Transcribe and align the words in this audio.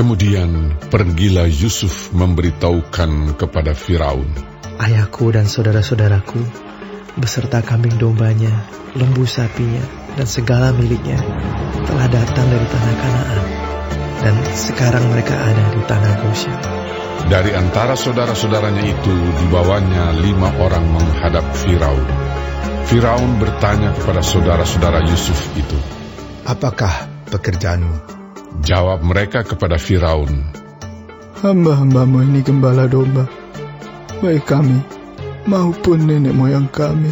Kemudian 0.00 0.80
pergilah 0.88 1.44
Yusuf 1.44 2.08
memberitahukan 2.16 3.36
kepada 3.36 3.76
Firaun, 3.76 4.32
Ayahku 4.80 5.28
dan 5.28 5.44
saudara-saudaraku, 5.44 6.40
beserta 7.20 7.60
kambing 7.60 8.00
dombanya, 8.00 8.64
lembu 8.96 9.28
sapinya, 9.28 9.84
dan 10.16 10.24
segala 10.24 10.72
miliknya, 10.72 11.20
telah 11.84 12.08
datang 12.08 12.48
dari 12.48 12.64
tanah 12.64 12.94
Kanaan, 12.96 13.44
dan 14.24 14.34
sekarang 14.56 15.04
mereka 15.12 15.36
ada 15.36 15.68
di 15.68 15.84
tanah 15.84 16.12
Goshen. 16.24 16.56
Dari 17.28 17.52
antara 17.52 17.92
saudara-saudaranya 17.92 18.88
itu 18.88 19.14
dibawanya 19.44 20.16
lima 20.16 20.48
orang 20.64 20.96
menghadap 20.96 21.44
Firaun. 21.60 22.08
Firaun 22.88 23.36
bertanya 23.36 23.92
kepada 24.00 24.24
saudara-saudara 24.24 25.04
Yusuf 25.04 25.36
itu, 25.60 25.76
Apakah 26.48 27.04
pekerjaanmu? 27.28 28.19
Jawab 28.60 29.00
mereka 29.00 29.40
kepada 29.40 29.80
Firaun, 29.80 30.52
Hamba-hambamu 31.40 32.20
ini 32.28 32.44
gembala 32.44 32.84
domba, 32.84 33.24
baik 34.20 34.44
kami 34.44 34.76
maupun 35.48 36.04
nenek 36.04 36.36
moyang 36.36 36.68
kami. 36.68 37.08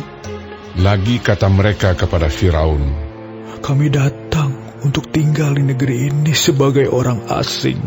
Lagi 0.76 1.16
kata 1.16 1.48
mereka 1.48 1.96
kepada 1.96 2.28
Firaun, 2.28 2.84
Kami 3.64 3.88
datang 3.88 4.52
untuk 4.84 5.08
tinggal 5.08 5.56
di 5.56 5.64
negeri 5.64 6.12
ini 6.12 6.36
sebagai 6.36 6.84
orang 6.92 7.24
asing. 7.32 7.80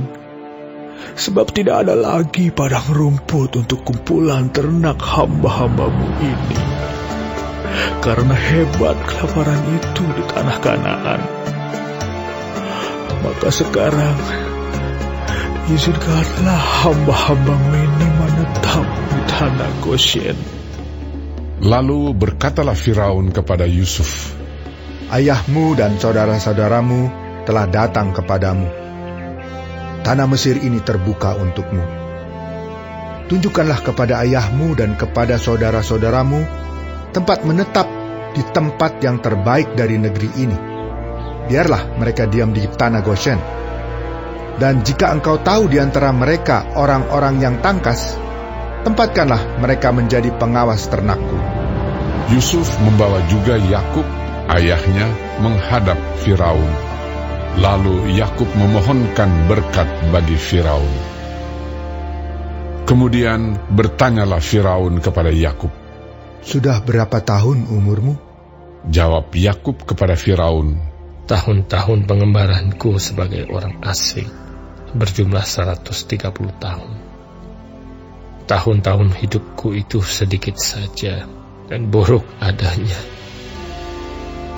Sebab 1.13 1.53
tidak 1.53 1.85
ada 1.85 1.93
lagi 1.93 2.49
padang 2.49 2.89
rumput 2.89 3.61
untuk 3.61 3.85
kumpulan 3.85 4.49
ternak 4.49 4.97
hamba-hambamu 4.97 6.07
ini. 6.17 6.61
Karena 8.01 8.33
hebat 8.33 8.97
kelaparan 9.05 9.61
itu 9.77 10.03
di 10.17 10.23
tanah 10.33 10.57
Kanaan. 10.65 11.40
Maka 13.21 13.53
sekarang, 13.53 14.17
izinkanlah 15.69 16.57
hamba-hambamu 16.57 17.69
ini 17.69 18.07
menetap 18.17 18.87
di 19.13 19.19
tanah 19.29 19.71
Goshen. 19.85 20.37
Lalu 21.61 22.17
berkatalah 22.17 22.73
Firaun 22.73 23.29
kepada 23.29 23.69
Yusuf, 23.69 24.33
Ayahmu 25.13 25.77
dan 25.77 26.01
saudara-saudaramu 26.01 27.13
telah 27.45 27.69
datang 27.69 28.09
kepadamu. 28.09 28.65
Tanah 30.01 30.25
Mesir 30.25 30.57
ini 30.57 30.81
terbuka 30.81 31.37
untukmu. 31.37 31.85
Tunjukkanlah 33.29 33.85
kepada 33.85 34.25
ayahmu 34.25 34.73
dan 34.73 34.97
kepada 34.97 35.37
saudara-saudaramu 35.37 36.41
tempat 37.13 37.45
menetap 37.45 37.85
di 38.33 38.41
tempat 38.49 38.97
yang 39.05 39.21
terbaik 39.21 39.77
dari 39.77 40.01
negeri 40.01 40.29
ini. 40.41 40.70
Biarlah 41.49 41.97
mereka 41.97 42.29
diam 42.29 42.53
di 42.53 42.65
tanah 42.67 43.01
Goshen. 43.01 43.39
Dan 44.61 44.85
jika 44.85 45.09
engkau 45.09 45.41
tahu 45.41 45.71
di 45.71 45.81
antara 45.81 46.13
mereka 46.13 46.77
orang-orang 46.77 47.41
yang 47.41 47.55
tangkas, 47.65 48.13
tempatkanlah 48.85 49.57
mereka 49.57 49.89
menjadi 49.89 50.29
pengawas 50.37 50.85
ternakku. 50.85 51.37
Yusuf 52.29 52.77
membawa 52.85 53.25
juga 53.25 53.57
Yakub, 53.57 54.05
ayahnya, 54.53 55.09
menghadap 55.41 55.97
Firaun. 56.21 56.69
Lalu 57.57 58.15
Yakub 58.15 58.47
memohonkan 58.55 59.49
berkat 59.49 59.89
bagi 60.13 60.37
Firaun. 60.37 60.93
Kemudian 62.85 63.57
bertanyalah 63.71 64.39
Firaun 64.39 65.01
kepada 65.03 65.33
Yakub. 65.33 65.73
Sudah 66.41 66.79
berapa 66.81 67.21
tahun 67.21 67.69
umurmu? 67.69 68.17
Jawab 68.89 69.29
Yakub 69.37 69.85
kepada 69.85 70.17
Firaun, 70.17 70.90
Tahun-tahun 71.31 72.11
pengembaranku 72.11 72.99
sebagai 72.99 73.47
orang 73.47 73.79
asing 73.87 74.27
berjumlah 74.91 75.47
130 75.47 76.27
tahun. 76.59 76.91
Tahun-tahun 78.51 79.15
hidupku 79.15 79.71
itu 79.71 80.03
sedikit 80.03 80.59
saja 80.59 81.23
dan 81.71 81.87
buruk 81.87 82.27
adanya. 82.43 82.99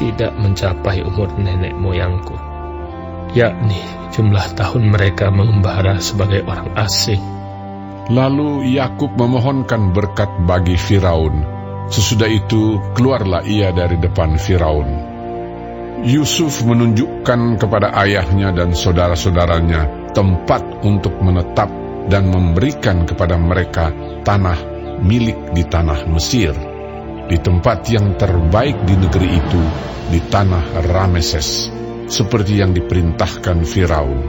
Tidak 0.02 0.34
mencapai 0.34 1.06
umur 1.06 1.38
nenek 1.38 1.78
moyangku, 1.78 2.34
yakni 3.38 3.78
jumlah 4.10 4.58
tahun 4.58 4.90
mereka 4.90 5.30
mengembara 5.30 6.02
sebagai 6.02 6.42
orang 6.42 6.74
asing. 6.74 7.22
Lalu 8.10 8.74
Yakub 8.74 9.14
memohonkan 9.14 9.94
berkat 9.94 10.42
bagi 10.50 10.74
Firaun. 10.74 11.38
Sesudah 11.94 12.34
itu 12.34 12.82
keluarlah 12.98 13.46
ia 13.46 13.70
dari 13.70 14.02
depan 14.02 14.42
Firaun. 14.42 15.13
Yusuf 16.04 16.68
menunjukkan 16.68 17.64
kepada 17.64 17.96
ayahnya 17.96 18.52
dan 18.52 18.76
saudara-saudaranya 18.76 20.12
tempat 20.12 20.84
untuk 20.84 21.16
menetap 21.24 21.72
dan 22.12 22.28
memberikan 22.28 23.08
kepada 23.08 23.40
mereka 23.40 23.88
tanah 24.28 24.60
milik 25.00 25.56
di 25.56 25.64
tanah 25.64 26.04
Mesir, 26.12 26.52
di 27.32 27.40
tempat 27.40 27.88
yang 27.88 28.20
terbaik 28.20 28.84
di 28.84 29.00
negeri 29.00 29.30
itu, 29.32 29.64
di 30.12 30.20
tanah 30.28 30.84
Rameses, 30.92 31.72
seperti 32.12 32.60
yang 32.60 32.76
diperintahkan 32.76 33.64
Firaun. 33.64 34.20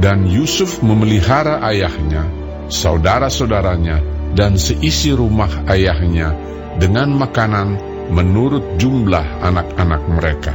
Dan 0.00 0.24
Yusuf 0.24 0.80
memelihara 0.80 1.60
ayahnya, 1.60 2.24
saudara-saudaranya, 2.72 4.00
dan 4.32 4.56
seisi 4.56 5.12
rumah 5.12 5.68
ayahnya 5.68 6.32
dengan 6.80 7.12
makanan 7.14 7.93
menurut 8.10 8.76
jumlah 8.76 9.44
anak-anak 9.44 10.02
mereka. 10.08 10.54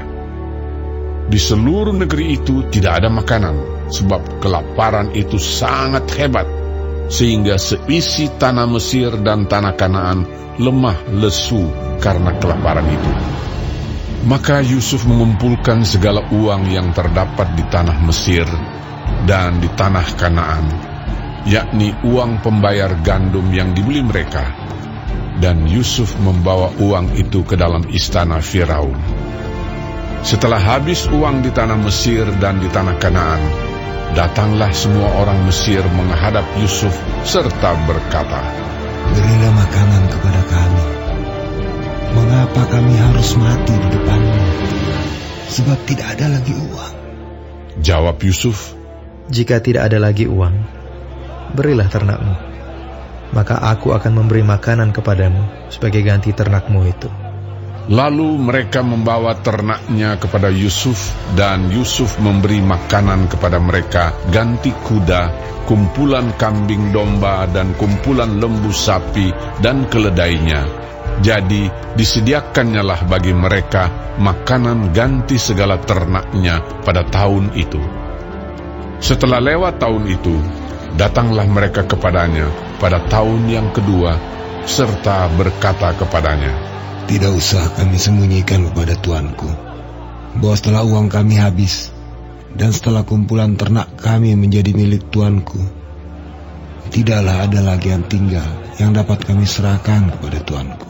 Di 1.29 1.37
seluruh 1.37 1.93
negeri 1.93 2.41
itu 2.41 2.65
tidak 2.73 3.05
ada 3.05 3.09
makanan, 3.13 3.87
sebab 3.93 4.41
kelaparan 4.41 5.13
itu 5.13 5.37
sangat 5.37 6.09
hebat, 6.17 6.49
sehingga 7.09 7.61
seisi 7.61 8.33
tanah 8.33 8.65
Mesir 8.65 9.13
dan 9.21 9.45
tanah 9.45 9.77
Kanaan 9.77 10.25
lemah 10.59 11.07
lesu 11.15 11.69
karena 12.01 12.35
kelaparan 12.35 12.85
itu. 12.89 13.13
Maka 14.27 14.59
Yusuf 14.59 15.07
mengumpulkan 15.07 15.87
segala 15.87 16.27
uang 16.27 16.67
yang 16.67 16.91
terdapat 16.91 17.55
di 17.55 17.63
tanah 17.71 17.97
Mesir 18.03 18.43
dan 19.23 19.63
di 19.63 19.71
tanah 19.71 20.07
Kanaan, 20.19 20.65
yakni 21.47 21.95
uang 22.03 22.43
pembayar 22.43 22.91
gandum 22.99 23.47
yang 23.55 23.71
dibeli 23.71 24.03
mereka. 24.03 24.58
Dan 25.39 25.63
Yusuf 25.71 26.19
membawa 26.19 26.75
uang 26.75 27.15
itu 27.15 27.47
ke 27.47 27.55
dalam 27.55 27.87
istana 27.87 28.43
Firaun. 28.43 28.99
Setelah 30.19 30.59
habis 30.59 31.07
uang 31.07 31.39
di 31.39 31.47
tanah 31.47 31.79
Mesir 31.79 32.27
dan 32.43 32.59
di 32.59 32.67
tanah 32.67 32.99
Kanaan, 32.99 33.39
datanglah 34.11 34.67
semua 34.75 35.15
orang 35.15 35.47
Mesir 35.47 35.79
menghadap 35.95 36.43
Yusuf 36.59 36.91
serta 37.23 37.71
berkata, 37.87 38.43
Berilah 39.15 39.53
makanan 39.55 40.03
kepada 40.11 40.41
kami. 40.43 40.85
Mengapa 42.09 42.61
kami 42.67 42.93
harus 42.99 43.29
mati 43.39 43.73
di 43.79 43.87
depanmu? 43.95 44.43
Sebab 45.49 45.77
tidak 45.87 46.07
ada 46.19 46.25
lagi 46.35 46.53
uang. 46.53 46.95
Jawab 47.79 48.19
Yusuf, 48.27 48.75
Jika 49.29 49.61
tidak 49.61 49.93
ada 49.93 50.01
lagi 50.01 50.25
uang, 50.25 50.57
berilah 51.53 51.85
ternakmu. 51.85 52.33
Maka 53.29 53.61
aku 53.61 53.93
akan 53.93 54.25
memberi 54.25 54.41
makanan 54.41 54.89
kepadamu 54.89 55.69
sebagai 55.69 56.01
ganti 56.01 56.33
ternakmu 56.33 56.81
itu. 56.89 57.09
Lalu 57.89 58.37
mereka 58.37 58.85
membawa 58.85 59.33
ternaknya 59.41 60.21
kepada 60.21 60.53
Yusuf 60.53 61.09
dan 61.33 61.73
Yusuf 61.73 62.21
memberi 62.21 62.61
makanan 62.61 63.25
kepada 63.25 63.57
mereka 63.57 64.13
ganti 64.29 64.69
kuda, 64.69 65.33
kumpulan 65.65 66.29
kambing 66.37 66.93
domba 66.93 67.49
dan 67.49 67.73
kumpulan 67.73 68.37
lembu 68.37 68.69
sapi 68.69 69.33
dan 69.65 69.89
keledainya. 69.89 70.69
Jadi 71.25 71.65
disediakannya 71.97 72.83
lah 72.85 73.01
bagi 73.09 73.33
mereka 73.33 74.15
makanan 74.21 74.93
ganti 74.93 75.41
segala 75.41 75.81
ternaknya 75.81 76.61
pada 76.85 77.01
tahun 77.09 77.57
itu. 77.57 77.81
Setelah 79.01 79.41
lewat 79.41 79.81
tahun 79.81 80.03
itu, 80.13 80.35
datanglah 80.97 81.45
mereka 81.45 81.85
kepadanya 81.85 82.49
pada 82.79 83.03
tahun 83.05 83.45
yang 83.51 83.69
kedua 83.75 84.17
serta 84.65 85.29
berkata 85.33 85.93
kepadanya, 85.97 86.53
Tidak 87.09 87.33
usah 87.33 87.73
kami 87.73 87.97
sembunyikan 87.97 88.69
kepada 88.69 88.93
tuanku 88.97 89.49
bahwa 90.37 90.55
setelah 90.55 90.85
uang 90.85 91.09
kami 91.09 91.41
habis 91.41 91.89
dan 92.53 92.69
setelah 92.69 93.01
kumpulan 93.01 93.57
ternak 93.57 93.89
kami 93.97 94.37
menjadi 94.37 94.73
milik 94.77 95.09
tuanku, 95.09 95.57
tidaklah 96.93 97.49
ada 97.49 97.65
lagi 97.65 97.89
yang 97.93 98.05
tinggal 98.05 98.45
yang 98.77 98.93
dapat 98.93 99.25
kami 99.25 99.49
serahkan 99.49 100.13
kepada 100.13 100.39
tuanku 100.45 100.89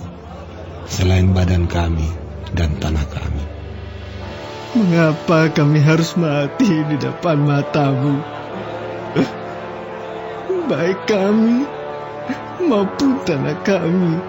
selain 0.89 1.31
badan 1.31 1.69
kami 1.69 2.07
dan 2.51 2.75
tanah 2.81 3.05
kami. 3.07 3.43
Mengapa 4.69 5.49
kami 5.49 5.81
harus 5.81 6.13
mati 6.13 6.69
di 6.85 6.97
depan 6.97 7.41
matamu? 7.41 8.38
Baik 10.69 11.09
kami 11.09 11.65
maupun 12.61 13.17
tanah 13.25 13.57
kami. 13.65 14.21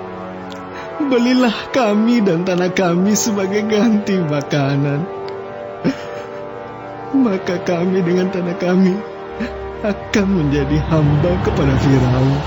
Belilah 1.04 1.68
kami 1.68 2.24
dan 2.24 2.48
tanah 2.48 2.72
kami 2.72 3.12
sebagai 3.12 3.60
ganti 3.68 4.16
makanan. 4.16 5.04
Maka 7.12 7.60
kami 7.60 8.00
dengan 8.00 8.32
tanah 8.32 8.56
kami 8.56 8.96
akan 9.84 10.26
menjadi 10.32 10.80
hamba 10.88 11.28
kepada 11.44 11.76
Firaun. 11.76 12.40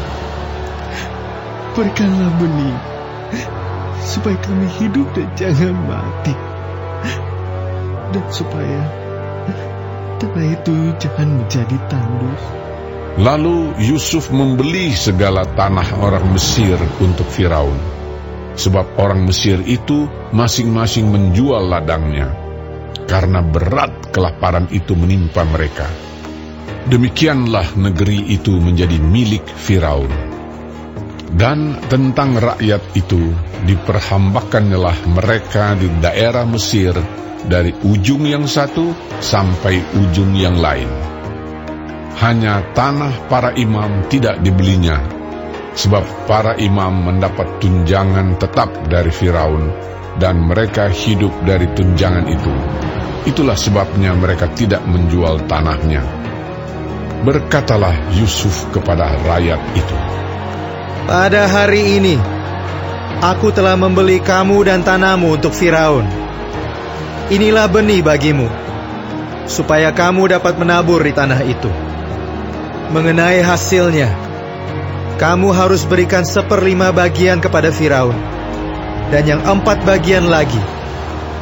Berikanlah 1.77 2.33
benih, 2.41 2.77
supaya 4.01 4.41
kami 4.41 4.73
hidup 4.81 5.05
dan 5.13 5.29
jangan 5.37 5.77
mati. 5.85 6.33
Dan 8.09 8.25
supaya 8.33 8.81
tanah 10.17 10.45
itu 10.49 10.97
jangan 10.97 11.45
menjadi 11.45 11.77
tandus. 11.93 12.62
Lalu 13.13 13.77
Yusuf 13.77 14.33
membeli 14.33 14.89
segala 14.89 15.45
tanah 15.45 16.01
orang 16.01 16.33
Mesir 16.33 16.81
untuk 16.97 17.29
Firaun, 17.29 17.77
sebab 18.57 18.97
orang 18.97 19.29
Mesir 19.29 19.61
itu 19.69 20.09
masing-masing 20.33 21.13
menjual 21.13 21.61
ladangnya, 21.61 22.33
karena 23.05 23.45
berat 23.45 24.09
kelaparan 24.09 24.65
itu 24.73 24.97
menimpa 24.97 25.45
mereka. 25.45 25.85
Demikianlah 26.89 27.77
negeri 27.77 28.33
itu 28.33 28.57
menjadi 28.57 28.97
milik 28.97 29.45
Firaun. 29.45 30.09
Dan 31.33 31.85
tentang 31.85 32.33
rakyat 32.33 32.97
itu 32.97 33.29
diperhambakannyalah 33.69 35.05
mereka 35.05 35.77
di 35.77 35.85
daerah 36.01 36.49
Mesir 36.49 36.97
dari 37.45 37.77
ujung 37.85 38.25
yang 38.25 38.49
satu 38.49 38.89
sampai 39.21 40.01
ujung 40.01 40.33
yang 40.33 40.57
lain. 40.57 41.13
Hanya 42.23 42.63
tanah 42.71 43.27
para 43.27 43.51
imam 43.51 44.07
tidak 44.07 44.39
dibelinya, 44.39 44.95
sebab 45.75 46.23
para 46.23 46.55
imam 46.55 47.03
mendapat 47.03 47.59
tunjangan 47.59 48.39
tetap 48.39 48.71
dari 48.87 49.11
Firaun, 49.11 49.67
dan 50.23 50.39
mereka 50.39 50.87
hidup 50.87 51.35
dari 51.43 51.67
tunjangan 51.75 52.23
itu. 52.31 52.53
Itulah 53.27 53.59
sebabnya 53.59 54.15
mereka 54.15 54.47
tidak 54.55 54.87
menjual 54.87 55.51
tanahnya. 55.51 55.99
Berkatalah 57.27 58.15
Yusuf 58.15 58.71
kepada 58.71 59.19
rakyat 59.19 59.59
itu, 59.75 59.97
Pada 61.03 61.51
hari 61.51 61.99
ini, 61.99 62.15
aku 63.19 63.51
telah 63.51 63.75
membeli 63.75 64.23
kamu 64.23 64.63
dan 64.63 64.79
tanahmu 64.79 65.43
untuk 65.43 65.51
Firaun. 65.51 66.07
Inilah 67.27 67.67
benih 67.67 67.99
bagimu, 67.99 68.47
supaya 69.43 69.91
kamu 69.91 70.39
dapat 70.39 70.55
menabur 70.55 71.03
di 71.03 71.11
tanah 71.11 71.43
itu. 71.43 71.82
Mengenai 72.91 73.39
hasilnya, 73.39 74.11
kamu 75.21 75.55
harus 75.55 75.87
berikan 75.87 76.27
seperlima 76.27 76.91
bagian 76.91 77.39
kepada 77.39 77.71
Firaun, 77.71 78.17
dan 79.07 79.23
yang 79.23 79.41
empat 79.45 79.87
bagian 79.87 80.27
lagi, 80.27 80.59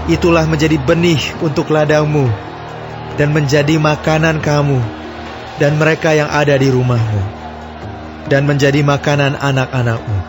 itulah 0.05 0.45
menjadi 0.45 0.77
benih 0.77 1.21
untuk 1.41 1.73
ladangmu, 1.73 2.29
dan 3.17 3.33
menjadi 3.33 3.81
makanan 3.81 4.43
kamu, 4.43 4.77
dan 5.57 5.81
mereka 5.81 6.13
yang 6.13 6.29
ada 6.29 6.53
di 6.59 6.69
rumahmu, 6.69 7.21
dan 8.29 8.45
menjadi 8.45 8.85
makanan 8.85 9.39
anak-anakmu. 9.39 10.19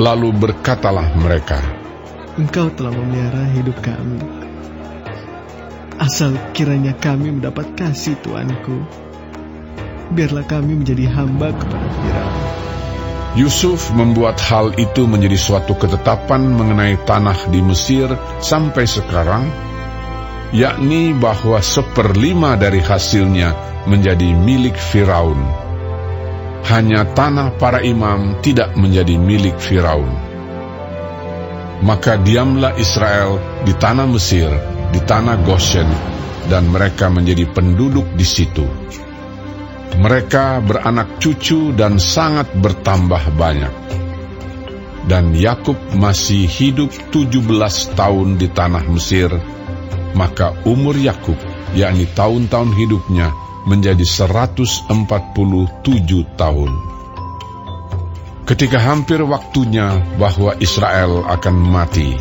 lalu 0.00 0.32
berkatalah 0.32 1.12
mereka, 1.12 1.60
Engkau 2.40 2.72
telah 2.72 2.94
memelihara 2.94 3.44
hidup 3.52 3.76
kami. 3.84 4.16
Asal 6.00 6.32
kiranya 6.56 6.96
kami 6.96 7.36
mendapat 7.36 7.76
kasih 7.76 8.16
Tuanku. 8.24 9.09
Biarlah 10.10 10.42
kami 10.42 10.74
menjadi 10.74 11.06
hamba 11.06 11.54
kepada 11.54 11.86
Firaun. 11.86 12.38
Yusuf 13.38 13.94
membuat 13.94 14.42
hal 14.42 14.74
itu 14.74 15.06
menjadi 15.06 15.38
suatu 15.38 15.78
ketetapan 15.78 16.50
mengenai 16.50 16.98
tanah 17.06 17.46
di 17.46 17.62
Mesir 17.62 18.10
sampai 18.42 18.90
sekarang, 18.90 19.46
yakni 20.50 21.14
bahwa 21.14 21.62
seperlima 21.62 22.58
dari 22.58 22.82
hasilnya 22.82 23.54
menjadi 23.86 24.34
milik 24.34 24.74
Firaun. 24.74 25.38
Hanya 26.66 27.06
tanah 27.06 27.54
para 27.54 27.78
imam 27.86 28.42
tidak 28.42 28.74
menjadi 28.74 29.14
milik 29.14 29.62
Firaun. 29.62 30.10
Maka 31.86 32.18
diamlah 32.18 32.74
Israel 32.82 33.38
di 33.62 33.72
tanah 33.78 34.10
Mesir, 34.10 34.50
di 34.90 34.98
tanah 35.06 35.38
Goshen, 35.46 35.86
dan 36.50 36.66
mereka 36.66 37.06
menjadi 37.06 37.46
penduduk 37.46 38.10
di 38.18 38.26
situ. 38.26 38.66
Mereka 39.98 40.62
beranak 40.62 41.18
cucu 41.18 41.74
dan 41.74 41.98
sangat 41.98 42.54
bertambah 42.54 43.34
banyak. 43.34 43.74
Dan 45.10 45.34
Yakub 45.34 45.74
masih 45.96 46.46
hidup 46.46 46.92
17 47.10 47.98
tahun 47.98 48.38
di 48.38 48.46
tanah 48.46 48.84
Mesir, 48.86 49.32
maka 50.14 50.54
umur 50.62 50.94
Yakub, 50.94 51.34
yakni 51.74 52.06
tahun-tahun 52.14 52.70
hidupnya, 52.78 53.34
menjadi 53.66 54.04
147 54.06 54.90
tahun. 56.38 56.70
Ketika 58.46 58.78
hampir 58.82 59.22
waktunya 59.22 60.02
bahwa 60.18 60.58
Israel 60.58 61.22
akan 61.22 61.54
mati, 61.54 62.18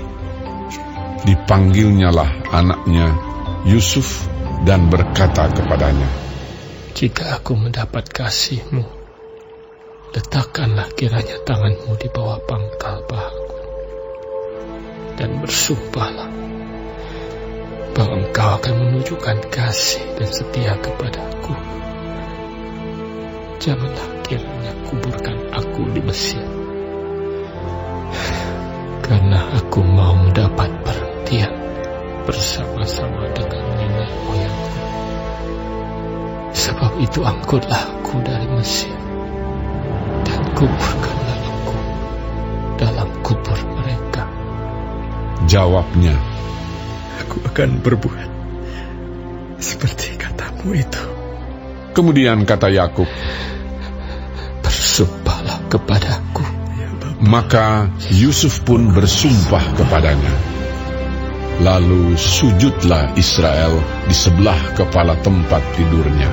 dipanggilnyalah 1.26 2.54
anaknya 2.54 3.18
Yusuf 3.66 4.30
dan 4.64 4.94
berkata 4.94 5.50
kepadanya, 5.50 6.29
Jika 7.00 7.40
aku 7.40 7.56
mendapat 7.56 8.12
kasihmu, 8.12 8.84
letakkanlah 10.12 10.92
kiranya 11.00 11.40
tanganmu 11.48 11.96
di 11.96 12.12
bawah 12.12 12.44
pangkal 12.44 13.00
pahaku. 13.08 13.60
Dan 15.16 15.40
bersumpahlah 15.40 16.28
bahwa 17.96 18.20
engkau 18.20 18.50
akan 18.52 18.74
menunjukkan 18.84 19.48
kasih 19.48 20.04
dan 20.20 20.28
setia 20.28 20.76
kepadaku. 20.76 21.56
Janganlah 23.64 24.10
kiranya 24.28 24.76
kuburkan 24.92 25.40
aku 25.56 25.88
di 25.96 26.04
Mesir. 26.04 26.44
Karena 29.08 29.56
aku 29.56 29.88
mau 29.88 30.20
mendapat 30.20 30.68
perhentian 30.84 31.56
bersama-sama 32.28 33.24
dengan 33.32 33.64
nenek 33.80 34.12
moyangku. 34.28 34.69
Sebab 36.60 37.00
itu 37.00 37.24
angkutlah 37.24 38.04
aku 38.04 38.20
dari 38.20 38.44
Mesir 38.52 38.92
dan 40.28 40.42
kuburkanlah 40.52 41.40
aku 41.40 41.78
dalam 42.76 43.10
kubur 43.24 43.60
mereka. 43.80 44.28
Jawabnya, 45.48 46.20
Aku 47.24 47.40
akan 47.48 47.80
berbuat 47.80 48.30
seperti 49.60 50.20
katamu 50.20 50.76
itu. 50.76 51.04
kemudian 51.96 52.44
kata 52.44 52.68
Yakub, 52.68 53.08
Bersumpahlah 54.60 55.64
kepadaku. 55.72 56.44
maka 57.20 57.88
Yusuf 58.12 58.64
pun 58.64 58.92
bersumpah 58.92 59.64
kepadanya. 59.80 60.59
Lalu 61.60 62.16
sujudlah 62.16 63.20
Israel 63.20 63.84
di 64.08 64.16
sebelah 64.16 64.80
kepala 64.80 65.20
tempat 65.20 65.60
tidurnya. 65.76 66.32